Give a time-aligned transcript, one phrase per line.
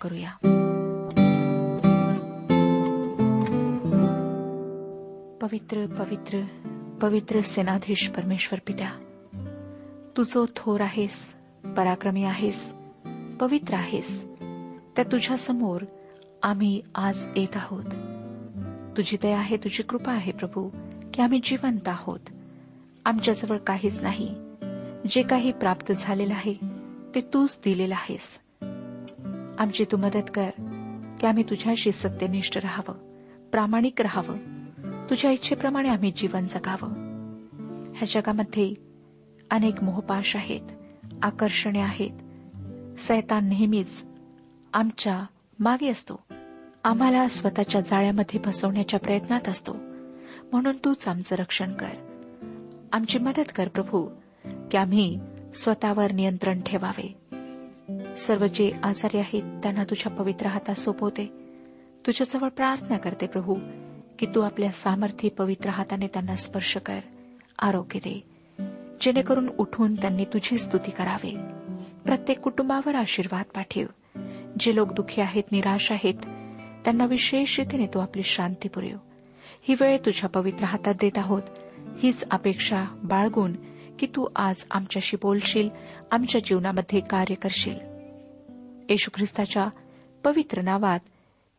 [0.00, 0.30] करूया.
[5.40, 6.44] पवित्र पवित्र
[7.02, 8.92] पवित्र सेनाधीश परमेश्वर पित्या
[10.16, 11.34] तू जो थोर आहेस
[11.76, 12.74] पराक्रमी आहेस
[13.40, 14.24] पवित्र आहेस
[14.96, 15.82] त्या तुझ्या समोर
[16.42, 17.84] आम्ही आज येत आहोत.
[18.96, 20.68] तुझी दया आहे तुझी कृपा आहे प्रभू
[21.14, 22.20] की आम्ही जिवंत आहोत.
[23.04, 24.34] आमच्याजवळ काहीच नाही.
[25.10, 26.54] जे काही प्राप्त झालेलं आहे
[27.14, 28.49] ते तूच दिलेलं आहेस.
[29.60, 30.50] आमची तू मदत कर
[31.20, 32.94] की आम्ही तुझ्याशी सत्यनिष्ठ राहावं
[33.52, 34.36] प्रामाणिक राहावं.
[35.10, 36.88] तुझ्या इच्छेप्रमाणे आम्ही जीवन जगावं.
[37.96, 38.74] ह्या जगामध्ये
[39.50, 40.60] अनेक मोहपाश आहेत
[41.22, 42.10] आकर्षणे आहेत.
[42.98, 44.04] सैतान नेहमीच
[44.72, 45.24] आमच्या
[45.58, 46.22] मागे असतो.
[46.84, 49.72] आम्हाला स्वतःच्या जाळ्यामध्ये फसवण्याच्या प्रयत्नात असतो.
[50.52, 52.16] म्हणून तूच आमचं रक्षण कर.
[52.92, 54.08] आमची मदत कर प्रभू
[54.44, 55.20] की आम्ही
[55.54, 57.29] स्वतःवर नियंत्रण ठेवावे.
[58.20, 61.32] सर्व जे आजारी आहेत त्यांना तुझ्या पवित्र हातात सोपवते.
[62.06, 63.56] तुझ्याजवळ प्रार्थना करते प्रभू
[64.18, 67.00] की तू आपल्या सामर्थ्य पवित्र हाताने त्यांना स्पर्श कर
[67.58, 68.22] आरोग्य दे.
[69.00, 71.36] जेणेकरून उठून त्यांनी तुझी स्तुती करावी.
[72.04, 73.84] प्रत्येक कुटुंबावर आशीर्वाद पाठव.
[74.60, 76.14] जे लोक दुःखी आहेत निराश आहेत
[76.84, 78.96] त्यांना विशेष रीतीने तू आपली शांती पुरेव.
[79.62, 81.42] ही वेळ तुझ्या पवित्र हातात देत आहोत.
[81.98, 83.56] हीच अपेक्षा बाळगून
[83.98, 85.68] की तू आज आमच्याशी बोलशील
[86.10, 87.89] आमच्या जीवनामध्ये कार्य करशील.
[88.90, 89.68] येशू ख्रिस्ताच्या
[90.24, 91.00] पवित्र नावात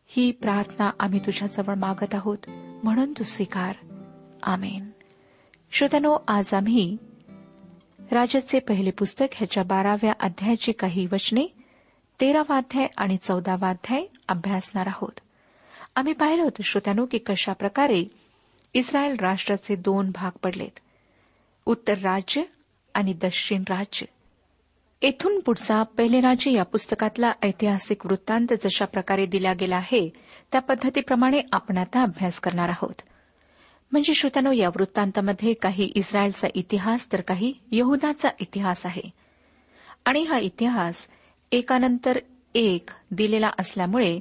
[0.06, 2.38] ही प्रार्थना आम्ही तुझ्याजवळ मागत आहोत
[2.84, 3.76] म्हणून तू स्वीकार.
[4.44, 4.90] आमेन.
[5.72, 6.98] श्रोत्यानो आज आम्ही
[8.12, 11.48] राजाचे पहिले पुस्तक ह्याच्या बाराव्या अध्यायाची काही वचने
[12.22, 15.20] तेरावा अध्याय आणि चौदावा अध्याय अभ्यासणार आहोत.
[15.96, 18.04] आम्ही पाहिलं होतं श्रोत्यानो की कशा प्रकारे
[18.74, 20.80] इस्रायल राष्ट्राचे दोन भाग पडलेत.
[21.66, 22.42] उत्तर राज्य
[22.94, 24.06] आणि दक्षिण राज्य.
[25.02, 30.10] येथून पुढचा पहिले राजे या पुस्तकातला ऐतिहासिक वृत्तांत जशा प्रकारे दिला गेला आहे
[30.52, 33.02] त्या पद्धतीप्रमाणे आपण आता अभ्यास करणार आहोत.
[33.92, 39.10] म्हणजे श्रोत्यानो या वृत्तांतामध्ये काही इस्रायलचा इतिहास तर काही यहुदाचा इतिहास आहे.
[40.06, 41.08] आणि हा इतिहास
[41.52, 42.20] एकानंतर
[42.56, 44.20] एक दिलेला असल्यामुळे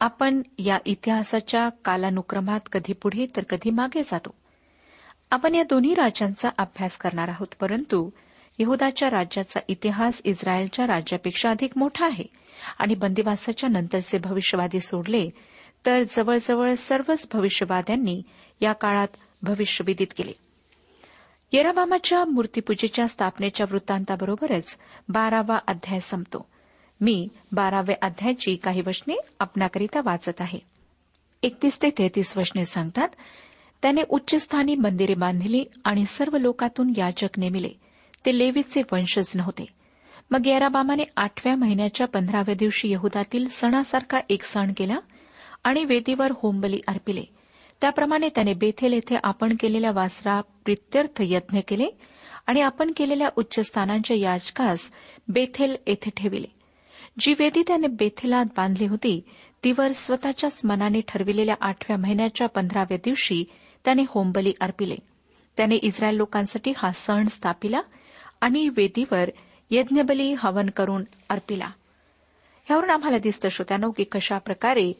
[0.00, 4.34] आपण या इतिहासाच्या कालानुक्रमात कधी पुढे तर कधी मागे जातो.
[5.30, 8.10] आपण या दोन्ही राज्यांचा अभ्यास करणार आहोत परंतु
[8.58, 12.24] यहदाच्या राज्याचा इतिहास इस्रायलच्या राज्यापेक्षा अधिक मोठा आहे.
[12.78, 15.30] आणि बंदिवासाच्या नंतरचे भविष्यवादी सोडले
[15.86, 18.22] तर जवळजवळ सर्वच भविष्यवाद्यांनी
[18.60, 19.08] या काळात
[19.42, 20.32] भविष्यविदित केले.
[21.52, 24.78] येराबामाच्या मूर्तीपूजेच्या स्थापनेच्या वृत्तांताबरोबरच
[25.08, 26.46] बारावा अध्याय संपतो.
[27.00, 30.58] मी बाराव्या अध्यायाची काही वचने आपणाकरिता वाचत आहे.
[31.42, 33.08] एकतीस ते तेहतीस वचने सांगतात
[33.82, 37.70] त्याने उच्चस्थानी मंदिरे बांधली आणि सर्व लोकातून याचक नेमिले.
[38.26, 39.66] ते लेवीचे वंशज नव्हते.
[40.30, 44.98] मग येराबामाने आठव्या महिन्याच्या पंधराव्या दिवशी यहुदातील सणासारखा एक सण केला
[45.64, 47.24] आणि वेदीवर होमबली अर्पिले.
[47.80, 51.86] त्याप्रमाणे त्याने बेथेल येथे आपण केलेल्या वासरा प्रित्यर्थ यज्ञ केले
[52.46, 54.92] आणि आपण केलेल्या उच्चस्थानांच्या याचकास
[55.28, 56.46] बेथेल येथे ठेविले.
[57.18, 59.20] जी वेदी त्याने बेथेलात बांधली होती
[59.64, 63.44] तीवर स्वतःच्याच मनाने ठरविलेल्या आठव्या महिन्याच्या पंधराव्या दिवशी
[63.84, 64.96] त्याने होमबली अर्पिले.
[65.56, 67.80] त्याने इस्रायल लोकांसाठी हा सण स्थापिला
[68.40, 69.30] आणि वेदीवर
[69.70, 71.70] यज्ञबली हवन करून अर्पिला.
[72.64, 74.92] ह्यावरून आम्हाला दिसतं श्रोत्यानो की कशा प्रकारे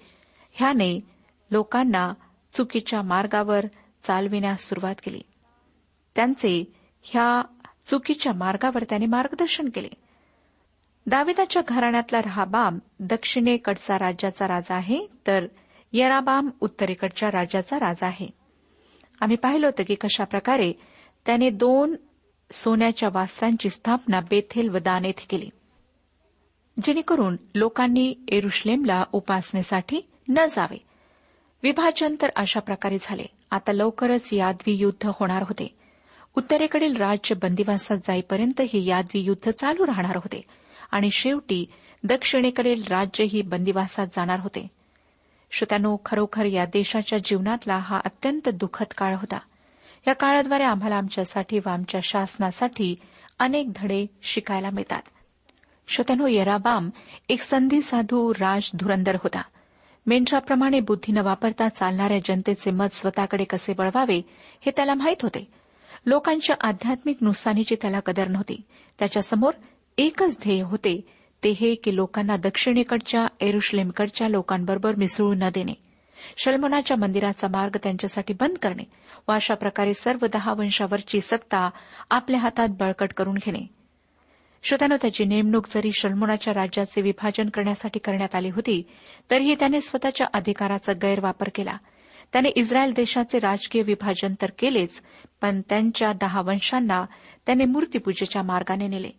[0.53, 1.01] ह्याने
[1.51, 2.13] लोकांना
[2.53, 3.67] चुकीच्या मार्गावर
[4.03, 5.21] चालविण्यास सुरुवात केली.
[6.17, 7.43] त्यांचे ह्या
[7.87, 9.89] चुकीच्या मार्गावर त्याने मार्गदर्शन केले.
[11.07, 15.47] दाविदाच्या घराण्यातला रहाबाम दक्षिणेकडचा राज्याचा राजा आहे तर
[15.93, 18.29] यराबाम उत्तरेकडच्या राज्याचा राजा आहे.
[19.21, 20.73] आम्ही पाहिलं होतं की कशा प्रकारे
[21.27, 21.97] त्याने दोन
[22.53, 25.49] सोन्याच्या वासरांची स्थापना बेथेल व दान येथे केली.
[26.83, 30.85] जेणेकरून लोकांनी एरुश्लेमला उपासनेसाठी न जावे.
[31.63, 33.25] विभाजन तर अशा प्रकारे झाले.
[33.51, 35.77] आता लवकरच यादवी युद्ध होणार होते.
[36.37, 40.43] उत्तरेकडील राज्य बंदिवासात जाईपर्यंत हे यादवी युद्ध चालू राहणार होते.
[40.91, 41.67] आणि शेवटी
[42.05, 44.69] दक्षिणेकडील राज्यही बंदिवासात जाणार होते.
[45.51, 49.39] श्रोत्यानो खरोखर या देशाच्या जीवनातला हा अत्यंत दुःखद काळ होता.
[50.09, 52.97] या काळाद्वारे आम्हाला आमच्यासाठी व आमच्या शासनासाठी
[53.39, 55.03] अनेक धडे शिकायला मिळतात.
[55.89, 56.91] श्रोत्यानो येराबाम
[57.29, 59.43] एक संधी साधू राज धुरंदर होता.
[60.07, 64.19] मेंढराप्रमाणे बुद्धी न वापरता चालणाऱ्या जनतेचे मत स्वतःकडे कसे वळवावे
[64.61, 65.49] हे त्याला माहीत होते.
[66.07, 68.61] लोकांच्या आध्यात्मिक नुकसानीची त्याला कदर नव्हती.
[68.99, 69.53] त्याच्यासमोर
[69.99, 71.01] एकच ध्येय होते
[71.45, 75.88] ते हे की लोकांना दक्षिणेकडच्या एरुश्लेमकडच्या लोकांबरोबर मिसळू न देणे.
[76.37, 78.83] शलमनाच्या मंदिराचा मार्ग त्यांच्यासाठी बंद करणे
[79.29, 81.71] व अशा प्रकारे सर्व दहा वंशावरची सत्ता
[82.11, 83.67] आपल्या हातात बळकट करून घेणे.
[84.63, 88.83] श्रोत्यानं त्याची नेमणूक जरी शल्मोनाच्या राज्याचे विभाजन करण्यासाठी करण्यात आली होती
[89.31, 91.77] तरीही त्याने स्वतःच्या अधिकाराचा गैरवापर केला.
[92.33, 95.03] त्याने इस्रायल देशाचे राजकीय विभाजन तर केलेच
[95.43, 97.05] पण त्यांच्या दहा वंशांना
[97.47, 99.11] त्याने मूर्तीपूजेच्या मार्गाने नेले.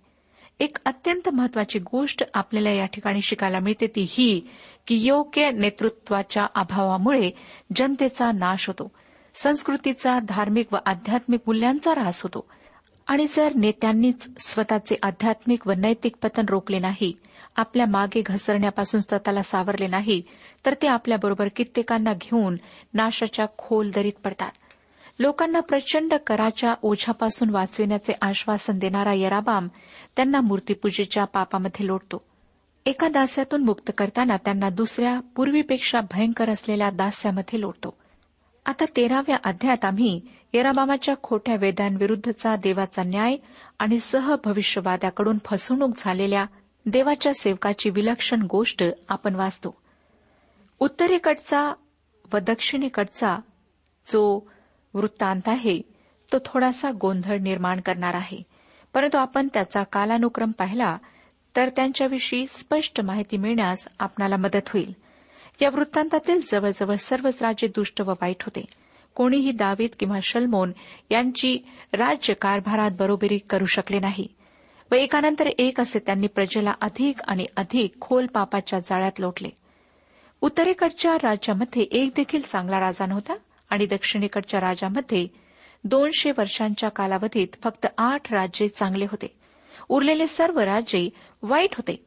[0.59, 4.41] एक अत्यंत महत्वाची गोष्ट आपल्याला या ठिकाणी शिकायला मिळते ती ही
[4.87, 7.31] की योग्य नेतृत्वाच्या अभावामुळे
[7.75, 8.91] जनतेचा नाश होतो.
[9.35, 12.45] संस्कृतीचा धार्मिक व आध्यात्मिक मूल्यांचा ऱ्हास होतो.
[13.07, 17.13] आणि जर नेत्यांनीच स्वतःचे आध्यात्मिक व नैतिक पतन रोखले नाही
[17.55, 20.21] आपल्या मागे घसरण्यापासून स्वतःला सावरले नाही
[20.65, 22.57] तर ते आपल्याबरोबर कित्येकांना घेऊन
[22.93, 24.51] नाशाच्या खोल दरीत पडतात.
[25.19, 29.67] लोकांना प्रचंड कराच्या ओझ्यापासून वाचविण्याचे आश्वासन देणारा यराबाम
[30.15, 32.21] त्यांना मूर्तीपूजेच्या पापामध्ये लोटतो.
[32.85, 37.97] एका दास्यातून मुक्त करताना त्यांना दुसऱ्या पूर्वीपेक्षा भयंकर असलेल्या दास्यामध्ये लोटतो.
[38.65, 40.21] आता तेराव्या अध्यायात आम्ही
[40.53, 43.35] येराबामाच्या खोट्या वेदांविरुद्धचा देवाचा न्याय
[43.79, 46.45] आणि सहभविष्यवाद्याकडून फसवणूक झालेल्या
[46.85, 49.75] देवाच्या सेवकाची विलक्षण गोष्ट आपण वाचतो.
[50.79, 51.73] उत्तरेकडचा
[52.33, 53.39] व दक्षिणेकडचा
[54.11, 54.49] जो
[54.93, 55.81] वृत्तांत आहे.
[56.33, 58.43] तो थोडासा गोंधळ निर्माण करणार आहे.
[58.93, 60.97] परंतु आपण त्याचा कालानुक्रम पाहिला
[61.55, 64.93] तर त्यांच्याविषयी स्पष्ट माहिती मिळण्यास आपणाला मदत होईल.
[65.61, 68.65] या वृत्तांतातील जवळजवळ सर्वच राज्य दुष्ट व वाईट होते.
[69.15, 70.71] कोणीही दावीद किंवा शल्मोन
[71.09, 71.59] यांची
[71.93, 74.27] राज्य कारभारात बरोबरी करू शकले नाही.
[74.91, 79.49] व एकानंतर एक असे त्यांनी प्रजेला अधिक आणि अधिक खोल पापाच्या जाळ्यात लोटले.
[80.41, 83.33] उत्तरेकडच्या राज्यामध्ये एक देखील चांगला राजा नव्हता?
[83.69, 85.27] आणि दक्षिणेकडच्या राज्यामध्ये
[85.83, 89.27] दोनशे वर्षांच्या कालावधीत फक्त आठ राज्ये चांगले होते.
[89.89, 91.09] उरलेले सर्व राज्ये
[91.41, 92.05] वाईट होते.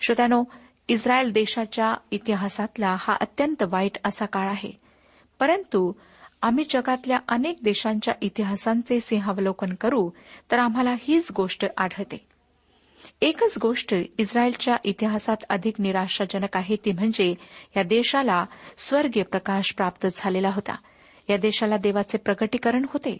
[0.00, 0.44] श्रोत्यानो
[0.88, 4.80] इस्रायल देशाच्या इतिहासातला हा अत्यंत वाईट असा काळ आहे.
[5.40, 5.92] परंतु
[6.42, 10.10] आम्ही जगातल्या अनेक देशांच्या इतिहासांचे सिंहावलोकन करू
[10.50, 12.26] तर आम्हाला हीच गोष्ट आढळते.
[13.20, 17.34] एकच गोष्ट इस्रायलच्या इतिहासात अधिक निराशाजनक आहे ती म्हणजे
[17.76, 18.44] या देशाला
[18.76, 20.76] स्वर्गीय प्रकाश प्राप्त झालेला होता.
[21.28, 23.16] या देशाला देवाचे प्रगटीकरण होते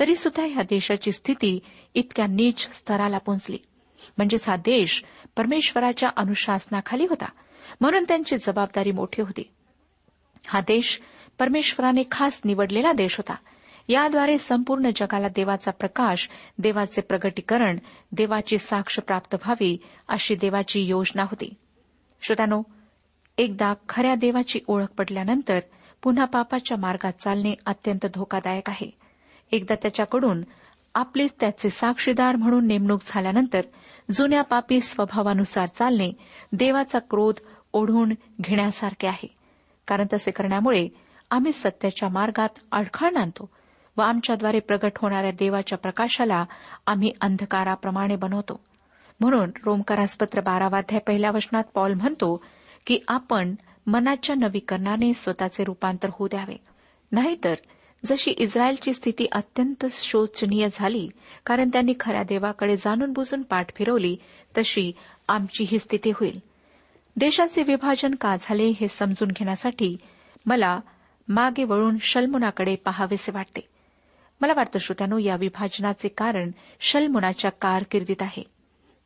[0.00, 1.58] तरी सुद्धा या देशाची स्थिती
[1.94, 3.58] इतक्या नीच स्तराला पोहोचली
[4.16, 5.04] म्हणजेच हा देश
[5.36, 7.26] परमेश्वराच्या अनुशासनाखाली होता
[7.80, 9.42] म्हणून त्यांची जबाबदारी मोठी होती.
[10.46, 11.00] हा देश
[11.38, 13.34] परमेश्वराने खास निवडलेला देश होता.
[13.88, 17.78] याद्वारे संपूर्ण जगाला देवाचा प्रकाश देवाचे प्रगटीकरण
[18.12, 21.54] देवाची साक्ष प्राप्त व्हावी अशी देवाची योजना होती.
[22.20, 22.62] श्रोत्यानो
[23.38, 25.60] एकदा खऱ्या देवाची ओळख पडल्यानंतर
[26.02, 28.90] पुन्हा पापाच्या मार्गात चालणे अत्यंत धोकादायक आहे.
[29.52, 30.42] एकदा त्याच्याकडून
[30.94, 33.60] आपलीच त्याचे साक्षीदार म्हणून नेमणूक झाल्यानंतर
[34.10, 36.12] जुन्या पापी स्वभावानुसार चालणे
[36.52, 37.34] देवाचा क्रोध
[37.72, 39.34] ओढून घेण्यासारखे आहे.
[39.88, 40.88] कारण तसे करण्यामुळे
[41.30, 43.50] आम्ही सत्याच्या मार्गात अडखळ आणतो
[43.96, 46.44] व आमच्याद्वारे प्रगट होणाऱ्या देवाच्या प्रकाशाला
[46.86, 48.60] आम्ही अंधकाराप्रमाणे बनवतो.
[49.20, 52.44] म्हणून रोमकारासपत्र बारावाध्याय पहिल्या वचनात पॉल म्हणतो
[52.86, 53.54] की आपण
[53.88, 56.56] मनाच्या नवीकरणाने स्वतःचे रूपांतर होऊ द्यावे.
[57.12, 57.54] नाहीतर
[58.04, 61.08] जशी इस्रायलची स्थिती अत्यंत शोचनीय झाली
[61.46, 64.16] कारण त्यांनी खऱ्या देवाकडे जाणून बुजून पाठ फिरवली
[64.58, 64.92] तशी
[65.28, 66.38] आमची ही स्थिती होईल.
[67.16, 69.96] देशाचे विभाजन का झाले हे समजून घेण्यासाठी
[70.46, 70.80] मला
[71.28, 73.68] मागे वळून शल्मुनाकडे पाहावेसे वाटते.
[74.40, 78.42] मला वाटतं श्रोत्यानो या विभाजनाचे कारण शल्मुनाच्या कारकिर्दीत आहे.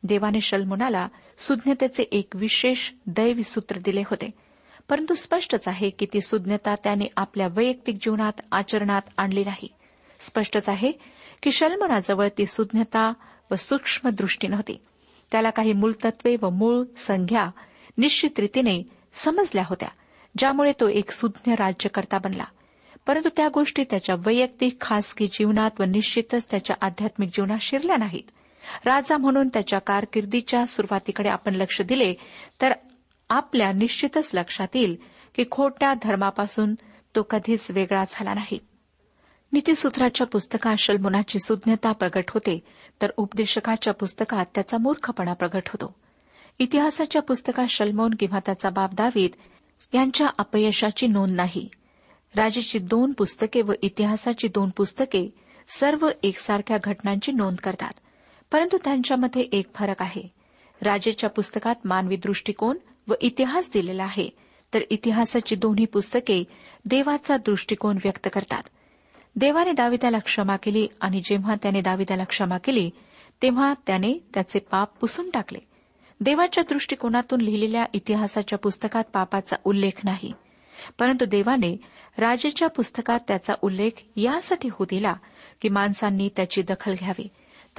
[0.03, 4.42] देवाने शल्मुनाला सुज्ञतेचे एक विशेष दैवी सूत्र दिले होते.
[4.89, 9.67] परंतु स्पष्टच आहे की ती सुज्ञता त्याने आपल्या वैयक्तिक जीवनात आचरणात आणली नाही.
[10.19, 10.91] स्पष्टच आहे
[11.43, 13.13] की शल्मनाजवळ ती सुज्ञता
[13.51, 14.77] व सूक्ष्म दृष्टी नव्हती.
[15.31, 17.45] त्याला काही मूलतत्वे व मूळ संज्ञा
[17.97, 19.89] निश्चित रीतीने समजल्या होत्या
[20.37, 22.45] ज्यामुळे तो एक सुज्ञ राज्यकर्ता बनला.
[23.07, 28.23] परंतु त्या गोष्टी त्याच्या वैयक्तिक खासगी जीवनात व निश्चितच त्याच्या आध्यात्मिक जीवनात शिरल्या नाहीत.
[28.85, 32.13] राजा म्हणून त्याच्या कारकिर्दीच्या सुरुवातीकडे आपण लक्ष दिले
[32.61, 32.73] तर
[33.29, 34.95] आपल्या निश्चितच लक्षात येईल
[35.35, 36.75] की खोट्या धर्मापासून
[37.15, 38.59] तो कधीच वेगळा झाला नाही.
[39.53, 42.59] नीतीसूत्राच्या पुस्तकात शलमुनाची सुज्ञता प्रगट होते
[43.01, 45.95] तर उपदेशकाच्या पुस्तकात त्याचा मूर्खपणा प्रगट होतो.
[46.59, 49.31] इतिहासाच्या पुस्तकात शल्मोन किंवा त्याचा बाप दावीद
[49.93, 51.69] यांच्या अपयशाची नोंद नाही.
[52.35, 55.33] राजेची दोन पुस्तके व इतिहासाची दोन पुस्तके
[55.67, 57.99] सर्व एकसारख्या घटनांची नोंद करतात
[58.51, 60.23] परंतु त्यांच्यामध्ये एक फरक आहे.
[60.81, 64.29] राजेच्या पुस्तकात मानवी दृष्टिकोन व इतिहास दिलेला आहे.
[64.73, 66.43] तर इतिहासाची दोन्ही पुस्तके
[66.85, 68.63] देवाचा दृष्टिकोन व्यक्त करतात.
[69.35, 72.89] देवाने दाविदाला क्षमा केली आणि जेव्हा त्याने दाविदाला क्षमा केली
[73.41, 75.59] तेव्हा त्याने त्याचे पाप पुसून टाकले.
[76.21, 80.33] देवाच्या दृष्टिकोनातून लिहिलेल्या इतिहासाच्या पुस्तकात पापाचा उल्लेख नाही.
[80.99, 81.77] परंतु देवाने
[82.17, 85.13] राजेच्या पुस्तकात त्याचा उल्लेख यासाठी होऊ दिला
[85.61, 87.27] की माणसांनी त्याची दखल घ्यावी.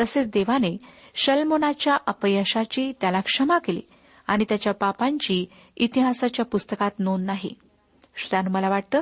[0.00, 0.76] तसेच देवाने
[1.14, 3.80] शल्मोनाच्या अपयशाची त्याला क्षमा केली.
[4.26, 7.54] आणि त्याच्या पापांची इतिहासाच्या पुस्तकात नोंद नाही.
[8.16, 9.00] श्रोत्यानं मला वाटतं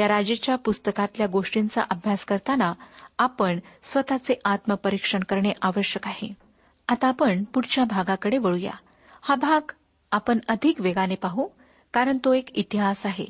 [0.00, 2.72] या राजेच्या पुस्तकातल्या गोष्टींचा अभ्यास करताना
[3.18, 6.34] आपण स्वतःचे आत्मपरीक्षण करणे आवश्यक आहे.
[6.88, 8.72] आता आपण पुढच्या भागाकडे वळूया.
[9.22, 9.72] हा भाग
[10.12, 11.48] आपण अधिक वेगाने पाहू
[11.92, 13.26] कारण तो एक इतिहास आहे.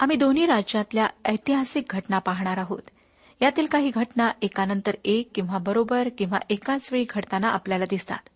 [0.00, 2.82] आम्ही दोन्ही राज्यातल्या ऐतिहासिक घटना पाहणार आहोत.
[3.42, 8.28] यातील काही घटना एकानंतर एक किंवा बरोबर किंवा एकाच वेळी घडताना आपल्याला दिसतात.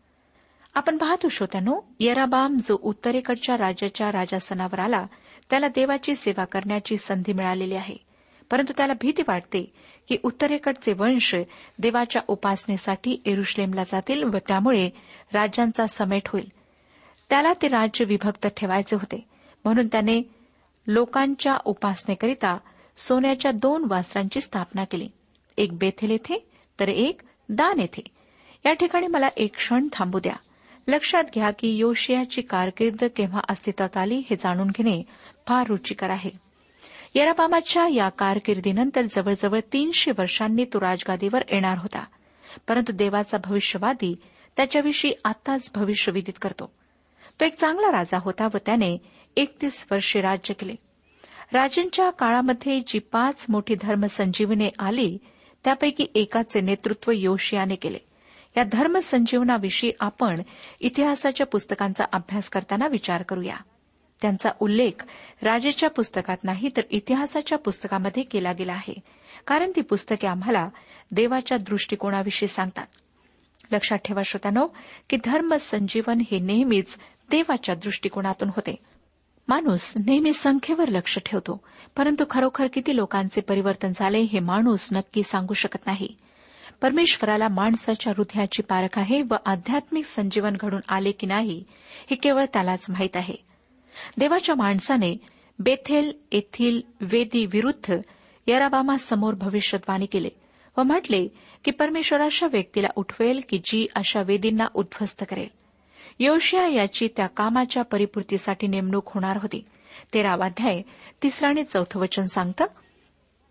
[0.76, 5.06] आपण पाहतो श्रोत्यानो येराबाम जो उत्तरेकडच्या राज्याच्या राजासनावर आला
[5.50, 7.97] त्याला देवाची सेवा करण्याची संधी मिळालेली आहे.
[8.50, 9.73] परंतु त्याला भीती वाटते
[10.09, 11.37] की उत्तरेकडचे वंश
[11.78, 14.90] देवाच्या उपासनेसाठी एरुश्लेमला जातील व त्यामुळे
[15.33, 16.52] राज्यांचा समेट होईल.
[17.30, 19.25] त्याला ते राज्य विभक्त ठेवायचे होते.
[19.64, 20.23] म्हणून त्याने
[20.87, 22.59] लोकांच्या उपासनेकरिता
[22.97, 25.09] सोन्याच्या दोन वासरांची स्थापना केली.
[25.56, 26.49] एक बेथेल येथे
[26.80, 28.02] तर एक दान येथे.
[28.66, 30.37] या ठिकाणी मला एक क्षण थांबू द्या.
[30.88, 35.02] लक्षात घ्या की योशियाची कारकीर्द केव्हा अस्तित्वात आली हे जाणून घेणे
[35.46, 36.30] फार रुचिकर आहे.
[37.14, 42.04] येराबामाच्या या कारकिर्दीनंतर जवळजवळ तीनशे वर्षांनी तो राजगादीवर येणार होता.
[42.68, 44.14] परंतु देवाचा भविष्यवादी
[44.56, 46.72] त्याच्याविषयी आताच भविष्यविदित करतो.
[47.40, 48.98] तो एक चांगला राजा होता व त्याने
[49.36, 50.74] एकतीस वर्षे राज्य केले.
[51.52, 55.18] राजांच्या काळामध्ये जी पाच मोठी धर्मसंजीवने आली
[55.64, 57.98] त्यापैकी एकाचे नेतृत्व योशियाने केले.
[58.56, 60.42] या धर्मसंजीवनाविषयी आपण
[60.80, 63.56] इतिहासाच्या पुस्तकांचा अभ्यास करताना विचार करूया.
[64.22, 65.04] त्यांचा उल्लेख
[65.42, 68.94] राजेच्या पुस्तकात नाही तर इतिहासाच्या पुस्तकामध्ये केला गेला आहे.
[69.46, 70.68] कारण ती पुस्तके आम्हाला
[71.10, 72.86] देवाच्या दृष्टिकोनाविषयी सांगतात.
[73.72, 74.66] लक्षात ठेवा श्रोतानो
[75.10, 76.96] की धर्म संजीवन हे नेहमीच
[77.30, 78.76] देवाच्या दृष्टिकोनातून होते.
[79.48, 81.64] माणूस नेहमी संख्येवर लक्ष ठेवतो
[81.96, 86.16] परंतु खरोखर किती लोकांचे परिवर्तन झाले हे माणूस नक्की सांगू शकत नाही.
[86.83, 91.64] परमेश्वराला माणसाच्या हृदयाची पारख आहे व आध्यात्मिक संजीवन घडून आले की नाही
[92.11, 93.35] हे केवळ त्यालाच माहीत आहे.
[94.18, 95.16] देवाच्या माणसाने
[95.59, 97.95] बेथेल येथील वेदी विरुद्ध
[98.47, 100.28] यराबामासमोर भविष्यवाणी केले
[100.76, 101.28] व म्हटले
[101.64, 105.49] की परमेश्वर अशा व्यक्तीला उठवेल की जी अशा वेदींना उद्ध्वस्त करेल.
[106.18, 109.64] योशिया याची त्या कामाच्या परिपूर्तीसाठी नेमणूक होणार होती.
[110.14, 110.83] तेरावाध्याय
[111.23, 112.64] तिसरा आणि चौथं वचन सांगतं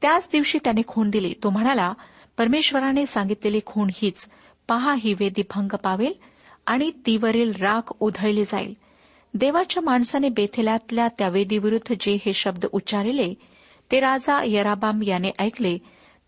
[0.01, 1.33] त्याच दिवशी त्याने खून दिली.
[1.43, 1.93] तो म्हणाला
[2.37, 4.29] परमेश्वराने सांगितलेली खूण हीच
[4.67, 6.13] पहा ही वेदी भंग पावेल
[6.65, 8.73] आणि तीवरील राख उधळली जाईल.
[9.33, 13.33] देवाच्या माणसाने बेथेल्यातल्या त्या वेदीविरुद्ध जे हे शब्द उच्चारले
[13.91, 15.77] ते राजा यराबाम याने ऐकले.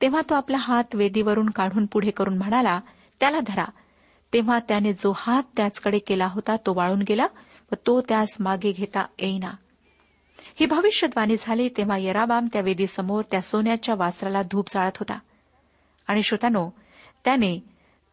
[0.02, 2.80] तेव्हा तो आपला हात वेदीवरून काढून पुढे करून म्हणाला
[3.20, 3.66] त्याला धरा.
[4.34, 7.28] तेव्हा त्याने जो हात त्याचकडे केला होता तो वाळून गेला
[7.72, 9.52] व तो त्यास मागे घेता येईना.
[10.60, 15.20] ही भविष्यवाणी झाली तेव्हा यराबाम त्या वेदीसमोर त्या सोन्याच्या वासराला धूप जाळत होता.
[16.08, 16.70] आणि श्रोतानो
[17.26, 17.64] त्याने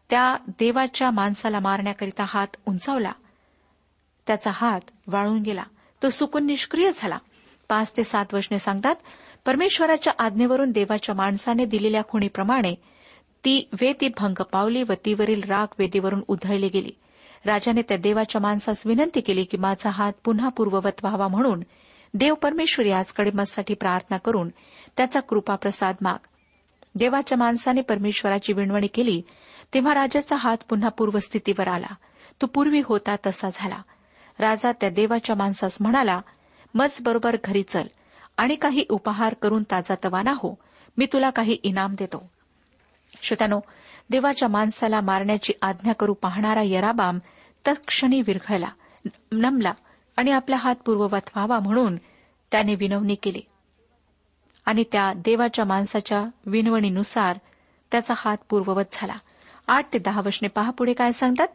[0.09, 3.11] त्या देवाच्या माणसाला मारण्याकरिता हात उंचावला.
[4.27, 5.63] त्याचा हात वाळून गेला.
[6.03, 7.17] तो सुकून निष्क्रिय झाला.
[7.69, 8.95] पाच ते सात वचने सांगतात
[9.45, 12.75] परमेश्वराच्या आज्ञेवरून देवाच्या माणसाने दिलेल्या खुणीप्रमाणे
[13.45, 16.91] ती वेदी भंग पावली व तीवरील राग वेदीवरून उधळली गेली.
[17.45, 21.63] राजाने त्या देवाच्या माणसास विनंती केली की माझा हात पुन्हा पूर्ववत व्हावा म्हणून
[22.13, 24.49] देव परमेश्वर याचकडे मजसाठी प्रार्थना करून
[24.97, 26.27] त्याचा कृपा प्रसाद माग.
[26.95, 29.21] देवाच्या माणसाने परमेश्वराची विणवणी केली
[29.73, 31.93] तेव्हा राजाचा हात पुन्हा पूर्वस्थितीवर आला.
[32.41, 33.81] तो पूर्वी होता तसा झाला.
[34.39, 36.21] राजा त्या देवाच्या माणसास म्हणाला
[36.73, 37.87] मज बरोबर घरी चल.
[38.37, 40.57] आणि काही उपहार करून ताजा तवाना हो.
[40.97, 42.29] मी तुला काही इनाम देतो.
[43.21, 43.59] श्रोत्यानो
[44.09, 47.19] देवाच्या माणसाला मारण्याची आज्ञा करू पाहणारा यराबाम
[47.67, 48.69] तत्क्षणी विरघळला
[49.31, 49.71] नमला
[50.17, 51.95] आणि आपला हात पूर्ववत व्हावा म्हणून
[52.51, 53.41] त्याने विनवणी केली.
[54.65, 57.37] आणि त्या देवाच्या माणसाच्या विनवणीनुसार
[57.91, 59.15] त्याचा हात पूर्ववत झाला.
[59.67, 61.47] आठ ते दहा वशने पहा पुढे काय सांगतात?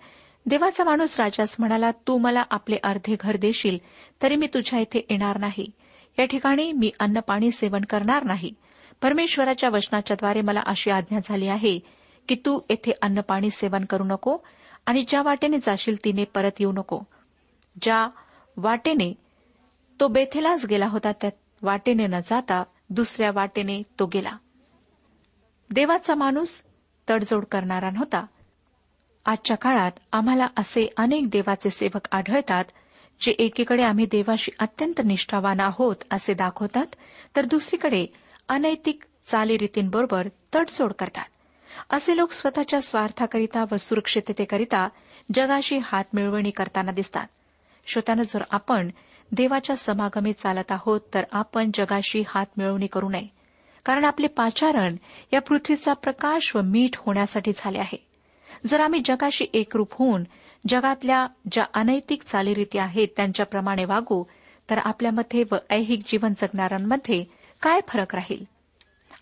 [0.46, 3.78] देवाचा माणूस राजास म्हणाला तू मला आपले अर्धे घर देशील
[4.22, 5.70] तरी मी तुझ्या इथे येणार नाही.
[6.18, 8.54] या ठिकाणी मी अन्न पाणी सेवन करणार नाही.
[9.02, 11.78] परमेश्वराच्या वचनाच्याद्वारे मला अशी आज्ञा झाली आहे
[12.28, 14.36] की तू येथे अन्न पाणी सेवन करू नको
[14.86, 17.00] आणि ज्या वाटेने जाशील तिने परत येऊ नको.
[17.82, 18.08] ज्या
[18.56, 19.12] वाटेने
[20.00, 21.30] तो बेथेलाच गेला होता त्या
[21.62, 24.36] वाटेने न जाता दुसऱ्या वाटेने तो गेला.
[25.70, 26.62] देवाचा माणूस
[27.10, 28.26] तडजोड करणारा नव्हता.
[29.24, 32.64] आजच्या काळात आम्हाला असे अनेक देवाचे सेवक आढळतात
[33.20, 36.86] जे एकीकडे आम्ही देवाशी अत्यंत निष्ठावान आहोत असे दाखवतात
[37.36, 38.06] तर दुसरीकडे
[38.48, 41.24] अनैतिक चालीरीतींबरोबर तडजोड करतात.
[41.90, 44.88] असे लोक स्वतःच्या स्वार्थाकरिता व सुरक्षिततेकरिता
[45.34, 47.26] जगाशी हात मिळवणी करताना दिसतात.
[47.86, 48.90] श्रोत्यानं जर आपण
[49.32, 53.26] देवाच्या समागमीत चालत आहोत तर आपण जगाशी हात मिळवणी करू नये.
[53.84, 54.96] कारण आपले पाचारण
[55.32, 58.06] या पृथ्वीचा प्रकाश व मीठ होण्यासाठी झाले आहे.
[58.66, 60.24] जर आम्ही जगाशी एकरूप होऊन
[60.68, 64.24] जगातल्या ज्या अनैतिक चालीरीती आहेत त्यांच्याप्रमाणे वागू
[64.70, 67.24] तर आपल्यामध्ये व ऐहिक जीवन जगणाऱ्यांमध्ये
[67.62, 68.44] काय फरक राहील?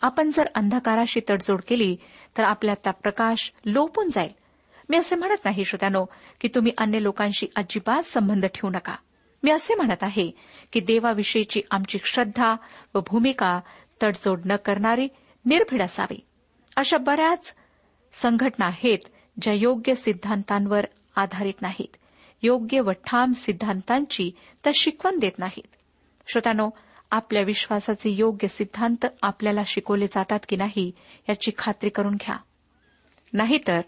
[0.03, 1.97] आपण जर अंधकाराशी तडजोड केली
[2.39, 4.31] तर आपल्यातला प्रकाश लोपून जाईल.
[4.89, 6.05] मी असे म्हणत नाही श्रोत्यानो
[6.41, 8.95] की तुम्ही अन्य लोकांशी अजिबात संबंध ठेवू नका.
[9.43, 10.31] मी असे म्हणत आहे
[10.73, 12.55] की देवाविषयीची आमची श्रद्धा
[12.95, 13.61] व भूमिका
[14.03, 15.09] तडजोड न करणारी
[15.45, 16.21] निर्भीड असावी.
[16.77, 17.55] अशा बऱ्याच
[18.13, 18.99] संघटना आहेत
[19.43, 20.85] ज्या योग्य सिद्धांतांवर
[21.17, 21.97] आधारित नाहीत.
[22.43, 24.31] योग्य व ठाम सिद्धांतांची
[24.65, 25.75] त्या शिकवण देत नाहीत.
[26.27, 26.71] श्रोतानो
[27.11, 30.93] आपल्या विश्वासाचे योग्य सिद्धांत आपल्याला शिकवले जातात की नाही
[31.29, 32.37] याची खात्री करून घ्या.
[33.33, 33.81] नाहीतर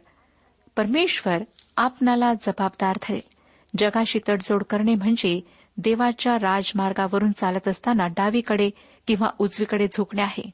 [0.76, 1.38] परमेश्वर
[1.76, 3.29] आपणाला जबाबदार धरेल.
[3.78, 5.40] जगाशी तडजोड करणे म्हणजे
[5.76, 8.70] देवाच्या राजमार्गावरून चालत असताना डावीकडे
[9.06, 10.50] किंवा उजवीकडे झुकणे आहे.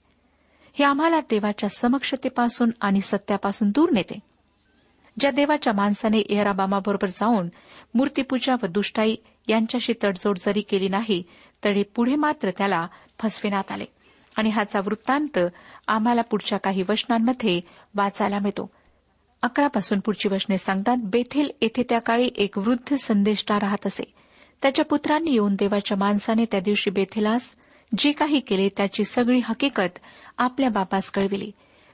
[0.74, 4.18] हे आम्हाला देवाच्या समक्षतेपासून आणि सत्यापासून दूर नेते.
[5.20, 7.48] ज्या देवाच्या माणसाने एहराबामाबरोबर जाऊन
[7.94, 9.16] मूर्तीपूजा व दुष्टाई
[9.48, 11.22] यांच्याशी तडजोड जरी केली नाही
[11.64, 12.86] तरी पुढे मात्र त्याला
[13.22, 13.84] फसविण्यात आले.
[14.36, 15.38] आणि हाचा वृत्तांत
[15.88, 17.60] आम्हाला पुढच्या काही वचनांमध्ये
[17.94, 18.70] वाचायला मिळतो.
[19.42, 24.12] अकरापासून पुढची वचने सांगतात बेथेल येथे त्या काळी एक वृद्ध संदेष्टा राहत असे.
[24.62, 27.56] त्याच्या पुत्रांनी येऊन देवाच्या माणसाने त्या दिवशी बेथेलास
[27.98, 29.98] जे काही केले त्याची सगळी हकीकत
[30.38, 31.50] आपल्या बापास कळविली.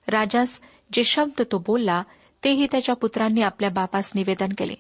[0.08, 0.60] राजास
[0.92, 2.02] जे शब्द तो बोलला
[2.44, 4.74] तेही त्याच्या पुत्रांनी आपल्या बापास निवेदन केले.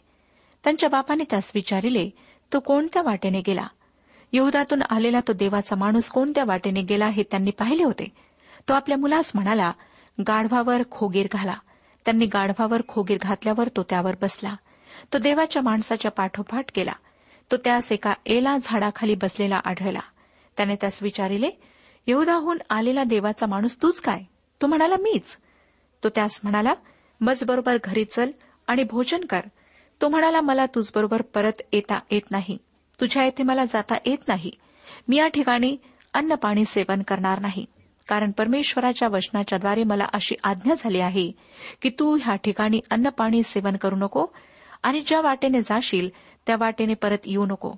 [0.64, 2.10] त्यांच्या बापाने त्यास विचारिले
[2.52, 3.66] तो कोणत्या वाटेने गेला?
[4.32, 8.08] यहुदातून आलेला तो देवाचा माणूस कोणत्या वाटेने गेला हे त्यांनी पाहिले होते.
[8.68, 9.72] तो आपल्या मुलास म्हणाला
[10.28, 11.54] गाढवावर खोगीर घाला.
[12.04, 14.54] त्यांनी गाढवावर खोगीर घातल्यावर तो त्यावर बसला.
[15.12, 16.92] तो देवाच्या माणसाच्या पाठोपाठ गेला.
[17.50, 20.00] तो त्यास एका एला झाडाखाली बसलेला आढळला.
[20.56, 21.50] त्याने त्यास विचारिले
[22.06, 24.22] येऊदाहून आलेला देवाचा माणूस तूच काय?
[24.62, 25.36] तो म्हणाला मीच.
[26.04, 26.74] तो त्यास म्हणाला
[27.20, 28.30] मजबरोबर घरी चल
[28.66, 29.40] आणि भोजन कर.
[30.00, 32.58] तो म्हणाला मला तुझबरोबर परत येता येत नाही.
[33.00, 34.50] तुझ्या येथे मला जाता येत नाही.
[35.08, 35.76] मी या ठिकाणी
[36.14, 37.66] अन्न पाणी सेवन करणार नाही.
[38.08, 41.32] कारण परमेश्वराच्या वचनाच्याद्वारे मला अशी आज्ञा झाली आहे
[41.82, 44.26] की तू ह्या ठिकाणी अन्नपाणी सेवन करू नको
[44.82, 46.08] आणि ज्या वाटेने जाशील
[46.46, 47.72] त्या वाटेने परत येऊ नको.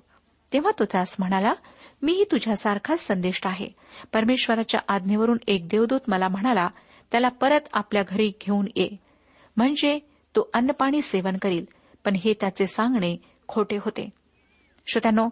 [0.53, 1.53] तेव्हा तो त्यास म्हणाला
[2.01, 3.67] मीही तुझ्यासारखाच संदेष्ट आहे.
[4.13, 6.67] परमेश्वराच्या आज्ञेवरून एक देवदूत मला म्हणाला
[7.11, 8.89] त्याला परत आपल्या घरी घेऊन ये.
[9.57, 9.99] म्हणजे
[10.35, 11.65] तो अन्नपाणी सेवन करील
[12.05, 14.09] पण हे त्याचे सांगणे खोटे होते.
[14.87, 15.29] श्रोत्यानो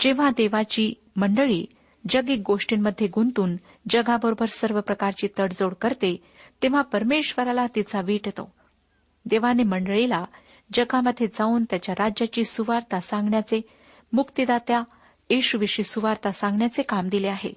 [0.00, 1.66] जेव्हा देवाची मंडळी
[2.08, 3.56] जगिक गोष्टींमध्ये गुंतून
[3.90, 6.22] जगाबरोबर सर्व प्रकारची तडजोड करते
[6.62, 8.52] तेव्हा परमेश्वराला तिचा वीट येतो.
[9.24, 10.24] देवाने मंडळीला
[10.74, 13.60] जगामध्ये जाऊन त्याच्या राज्याची सुवार्ता सांगण्याचे
[14.12, 14.82] मुक्तिदात्या
[15.30, 17.52] येशूविषयी सुवार्ता सांगण्याचे काम दिले आहे.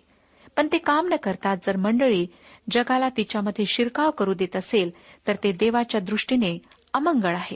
[0.57, 2.27] पण ते काम न करता जर मंडळी
[2.71, 4.91] जगाला तिच्यामध्ये शिरकाव करू देत असेल
[5.27, 6.57] तर ते देवाच्या दृष्टीने
[6.93, 7.55] अमंगळ आहे.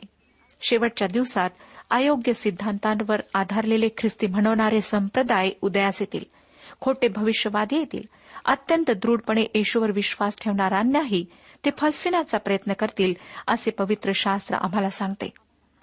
[0.61, 1.49] शेवटच्या दिवसात
[1.89, 6.36] अयोग्य सिद्धांतांवर आधारलेले ख्रिस्ती म्हणवणारे संप्रदाय उदयास येतील.
[6.81, 8.01] खोटे भविष्यवादी येतील.
[8.45, 11.25] अत्यंत दृढपणे येशूवर विश्वास ठेवणाऱ्यांनाही
[11.65, 13.13] ते फसविण्याचा प्रयत्न करतील
[13.47, 15.29] असे पवित्र शास्त्र आम्हाला सांगते.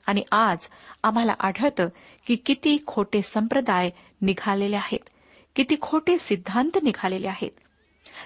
[0.06, 0.68] आणि आज
[1.02, 1.88] आम्हाला आढळतं
[2.26, 3.90] की किती खोटे संप्रदाय
[4.22, 5.08] निघालेले आहेत.
[5.56, 7.50] किती खोटे सिद्धांत निघालेले आहेत.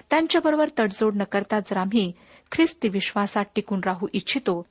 [0.09, 2.11] त्यांच्याबरोबर तडजोड न करता जर आम्ही
[2.51, 4.65] ख्रिस्ती विश्वासात टिकून राहू इच्छितो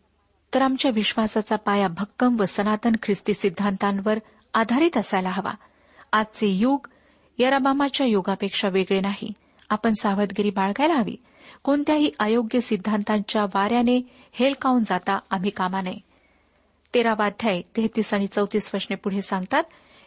[0.55, 4.19] तर आमच्या विश्वासाचा पाया भक्कम व सनातन ख्रिस्ती सिद्धांतांवर
[4.55, 5.53] आधारित असायला हवा.
[6.13, 6.87] आजचे युग
[7.39, 9.33] यराबामाच्या युगापेक्षा वेगळे नाही.
[9.71, 11.17] आपण सावधगिरी बाळगायला हवी.
[11.63, 14.01] कोणत्याही अयोग्य सिद्धांतांच्या वाऱ्याने
[14.33, 15.99] हेलकावून जाता आम्ही कामा नये
[16.95, 19.63] तेरावाध्याय तेहतीस आणि चौतीस वचने पुढे सांगतात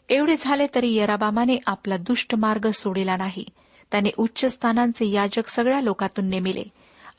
[0.10, 3.46] एवढे झाले तरी यराबामाने आपला दुष्ट मार्ग सोडिला नाही.
[3.92, 6.64] त्याने उच्च स्थानांचे याजक सगळ्या लोकातून नेमिले.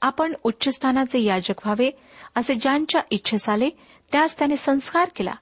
[0.02, 1.90] आपण उच्च स्थानाचे याजक व्हावे
[2.34, 3.70] असे ज्यांच्या इच्छेस आले
[4.12, 5.34] त्यास त्याने संस्कार केला.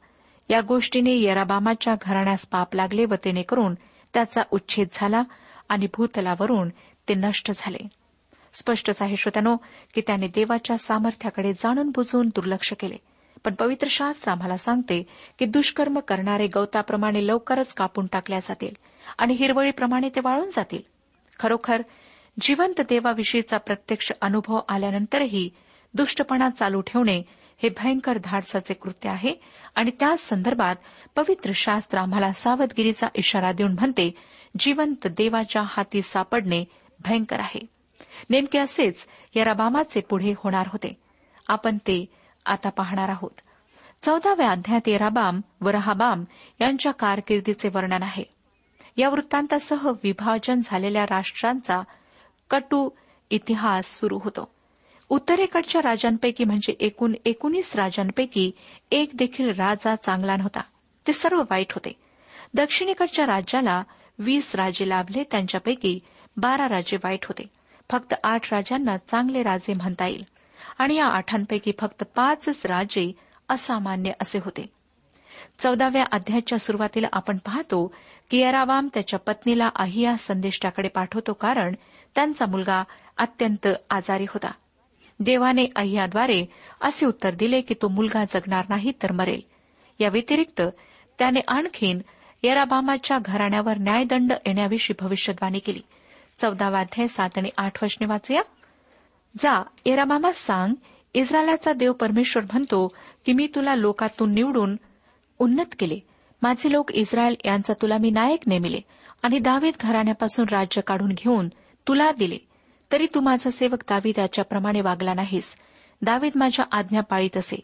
[0.48, 3.74] या गोष्टीने यराबामाच्या घराण्यास पाप लागले व तेने करून
[4.14, 5.22] त्याचा उच्छेद झाला
[5.68, 6.68] आणि भूतलावरून
[7.08, 7.88] ते नष्ट झाले.
[8.52, 9.56] स्पष्टच आहे श्रोत्यानो
[9.94, 12.96] की त्याने देवाच्या सामर्थ्याकडे जाणून बुजून दुर्लक्ष केले.
[13.44, 15.06] पण पवित्र शास्त्र आम्हाला सांगते
[15.38, 18.74] की दुष्कर्म करणारे गवताप्रमाणे लवकरच कापून टाकल्या जातील
[19.18, 20.82] आणि हिरवळीप्रमाणे ते वाळून जातील.
[21.40, 21.82] खरोखर
[22.40, 25.50] जिवंत देवाविषयीचा प्रत्यक्ष अनुभव आल्यानंतरही
[25.94, 27.22] दुष्टपणा चालू ठेवणे
[27.62, 29.34] हे भयंकर धाडसाचे कृत्य आहे
[29.74, 30.76] आणि त्याच संदर्भात
[31.16, 34.14] पवित्र शास्त्र आम्हाला सावधगिरीचा इशारा देऊन म्हणते
[34.58, 36.64] जिवंत देवाच्या हाती सापडणे
[37.04, 37.66] भयंकर आहे.
[38.30, 41.00] नेमके असेच या रबामाचे पुढे होणार होते.
[41.48, 42.06] आपण ते
[42.46, 43.40] आता पाहणार आहोत.
[44.02, 46.24] चौदाव्या अध्यायात येराबाम व रहाबाम
[46.60, 48.24] यांच्या कारकिर्दीचे वर्णन आहे.
[48.96, 51.80] या वृत्तांतासह विभाजन झालेल्या राष्ट्रांचा
[52.50, 52.88] कटू
[53.30, 54.54] इतिहास सुरू होतो.
[55.10, 58.50] उत्तरेकडच्या राजांपैकी म्हणजे एकूण एकोणीस राजांपैकी
[58.90, 60.60] एक देखील राजा चांगला नव्हता.
[61.06, 61.92] ते सर्व वाईट होते.
[62.54, 63.82] दक्षिणेकडच्या राज्याला
[64.18, 66.00] वीस राजे लाभले त्यांच्यापैकी
[66.36, 67.42] बारा राजे वाईट होते.
[67.90, 70.24] फक्त आठ राजांना चांगले राजे म्हणता येईल.
[70.78, 73.12] आणि या आठांपैकी फक्त पाचच राजे
[73.48, 74.66] असामान्य असे होते.
[75.58, 77.94] चौदाव्या अध्यायाच्या सुरुवातीला आपण पाहतो
[78.30, 81.74] की यरावाम त्याच्या पत्नीला अहिया संदेष्टाकडे पाठवतो कारण
[82.14, 82.84] त्यांचा मुलगा
[83.18, 84.50] अत्यंत आजारी होता.
[85.20, 86.46] देवाने अहियाद्वारे
[86.80, 89.40] असे उत्तर दिले की तो मुलगा जगणार नाही तर मरेल.
[90.00, 90.62] या व्यतिरिक्त
[91.18, 92.00] त्याने आणखीन
[92.42, 95.80] येराबामाच्या घराण्यावर न्यायदंड येण्याविषयी भविष्यवाणी केली.
[96.38, 98.42] चौदावाध्याय सात आणि आठ वचने वाचूया.
[99.38, 100.74] जा येराबामा सांग
[101.14, 102.88] इस्रायलाचा देव परमेश्वर म्हणतो
[103.26, 104.76] की मी तुला लोकातून निवडून
[105.38, 105.98] उन्नत केले.
[106.42, 108.80] माझे लोक इस्रायल यांचा तुला मी नायक नेमिले
[109.22, 111.48] आणि दावीद घराण्यापासून राज्य काढून घेऊन
[111.88, 112.38] तुला दिले.
[112.92, 115.56] तरी तू माझा सेवक दावीद याच्याप्रमाणे वागला नाहीस.
[116.02, 117.56] दावीद माझ्या आज्ञा पाळीत असे.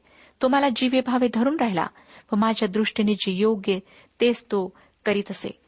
[0.42, 1.86] तो मला जीवे भावे धरून राहिला
[2.32, 3.78] व माझ्या दृष्टीने जे योग्य
[4.20, 4.72] तेच तो
[5.04, 5.60] करीत असे.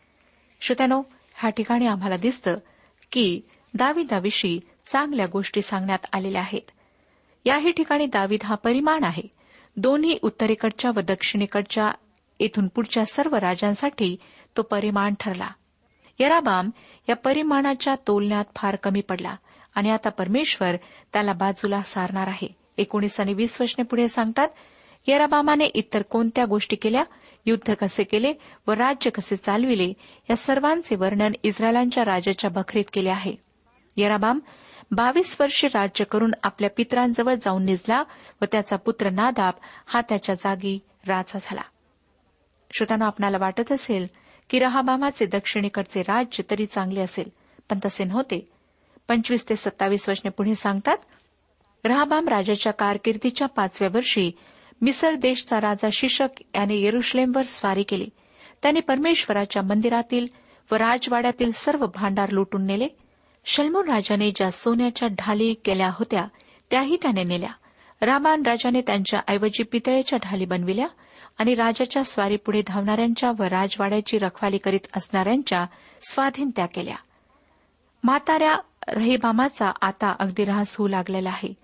[0.60, 1.02] श्रोत्यानो
[1.34, 2.56] ह्या ठिकाणी आम्हाला दिसतं
[3.12, 3.40] की
[3.74, 6.70] दाविदाविषयी चांगल्या गोष्टी सांगण्यात आलेल्या आहेत.
[7.44, 9.22] याही ठिकाणी दावीद हा परिमाण आहे.
[9.76, 11.92] दोन्ही उत्तरेकडच्या व दक्षिणेकडच्या
[12.38, 14.16] इथून पुढच्या सर्व राजांसाठी
[14.56, 15.48] तो परिमाण ठरला.
[16.18, 16.70] यराबाम
[17.08, 19.36] या परिमाणाच्या तोलण्यात फार कमी पडला.
[19.78, 20.76] आणि आता परमेश्वर
[21.12, 22.48] त्याला बाजूला सारणार आहे.
[22.78, 24.48] एकोणीस आणि वीस वर्षने पुढे सांगतात
[25.06, 27.04] येराबामाने इतर कोणत्या गोष्टी केल्या?
[27.46, 28.32] युद्ध कसे केले
[28.66, 29.92] व राज्य कसे चालविले?
[30.30, 33.34] या सर्वांचे वर्णन इस्रायलांच्या राजाच्या बखरीत केले आहे.
[33.96, 34.38] येराबाम
[34.90, 38.02] बावीस वर्षे राज्य करून आपल्या पित्रांजवळ जाऊन निजला
[38.42, 39.54] व त्याचा पुत्र नादाब
[39.86, 41.62] हा त्याच्या जागी राजा झाला.
[42.72, 44.06] श्रोतांना आपणाला वाटत असेल
[44.50, 47.28] की रहाबामाचे दक्षिणेकडचे राज्य तरी चांगले असेल
[47.70, 48.57] पण तसे नव्हते.
[49.08, 50.96] पंचवीस ते सत्तावीस वचने पुढे सांगतात
[51.84, 54.32] रहाबाम राजाच्या कारकिर्दीच्या पाचव्या वर्षी
[54.82, 58.08] मिसर देशचा राजा शिशक याने येरुश्लेमवर स्वारी केली.
[58.62, 60.26] त्याने परमेश्वराच्या मंदिरातील
[60.72, 62.88] व राजवाड्यातील सर्व भांडार लुटून नेले.
[63.44, 66.26] शल्मोन राजाने ज्या सोन्याच्या ढाली केल्या होत्या
[66.70, 67.50] त्याही त्याने नेल्या.
[68.00, 70.86] रामान राजाने त्यांच्या ऐवजी पितळेच्या ढाली बनविल्या
[71.38, 75.66] आणि राजाच्या स्वारीपुढे धावणाऱ्यांच्या व राजवाड्याची रखवाली करीत असणाऱ्यांच्या
[76.08, 76.96] स्वाधीन त्या केल्या.
[78.04, 78.56] म्हाताऱ्या
[78.88, 81.54] रहिबामाचा आता अगदी ऱ्हास होऊ लागलेला आहे.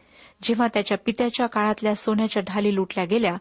[0.43, 3.37] जेव्हा त्याच्या पित्याच्या काळातल्या सोन्याच्या ढाली लुटल्या गेल्या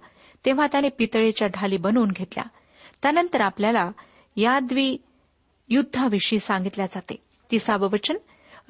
[0.46, 2.43] तेव्हा त्याने पितळेच्या ढाली बनवून घेतल्या.
[3.02, 3.91] त्यानंतर आपल्याला
[4.36, 4.98] याद्वी
[5.69, 7.15] युद्धाविषयी सांगितल्या जाते.
[7.52, 8.17] तिसावं वचन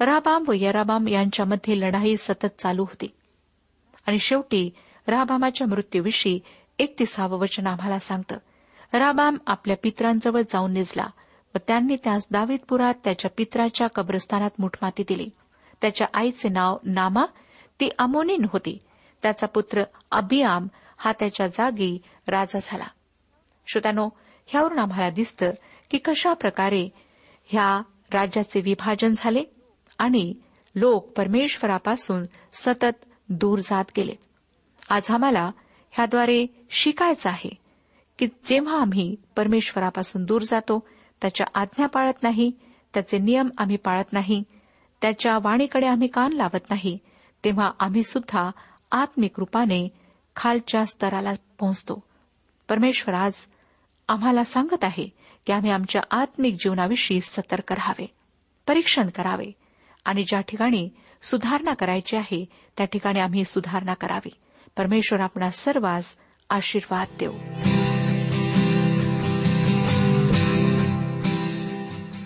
[0.00, 3.06] राबाम व यराबाम यांच्यामध्ये लढाई सतत चालू होती.
[4.06, 4.70] आणि शेवटी
[5.06, 6.40] राबामाच्या मृत्यूविषयी
[6.78, 8.36] एकतीसावं वचन आम्हाला सांगतं.
[8.92, 11.06] राबाम आपल्या पित्रांजवळ जाऊन निजला.
[11.54, 15.28] व त्यांनी त्यास दावीदपुरात त्याच्या पित्राच्या कब्रस्थानात मुठमाती दिली.
[15.80, 17.24] त्याच्या आईचे नाव नामा
[17.80, 18.78] ती अमोनिन होती.
[19.22, 22.86] त्याचा पुत्र अबियाम हा त्याच्या जागी राजा झाला.
[23.66, 24.08] श्रोत्यानो
[24.46, 25.50] ह्यावरून आम्हाला दिसतं
[25.90, 26.88] की कशा प्रकारे
[27.44, 29.42] ह्या राज्याचे विभाजन झाले
[29.98, 30.34] आणि
[30.74, 34.14] लोक परमेश्वरापासून सतत दूर जात गेले.
[34.88, 35.50] आज आम्हाला
[35.90, 37.50] ह्याद्वारे शिकायचं आहे
[38.18, 40.86] की जेव्हा आम्ही परमेश्वरापासून दूर जातो
[41.24, 42.52] त्याच्या आज्ञा पाळत नाही
[42.94, 44.42] त्याचे नियम आम्ही पाळत नाही
[45.02, 46.98] त्याच्या वाणीकडे आम्ही कान लावत नाही
[47.44, 48.50] तेव्हा आम्ही सुद्धा
[48.92, 49.88] आत्मिक रूपाने
[50.36, 52.04] खालच्या स्तराला पोहोचतो.
[52.68, 53.32] परमेश्वर आज
[54.08, 55.08] आम्हाला सांगत आहे
[55.46, 58.06] की आम्ही आमच्या आत्मिक जीवनाविषयी सतर्क राहावे
[58.66, 59.52] परीक्षण करावे
[60.04, 60.88] आणि ज्या ठिकाणी
[61.22, 62.44] सुधारणा करायची आहे
[62.76, 64.32] त्या ठिकाणी आम्ही सुधारणा करावी.
[64.76, 66.18] परमेश्वर आपणा सर्वांस
[66.50, 67.38] आशीर्वाद देऊ.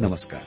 [0.00, 0.42] नमस्कार.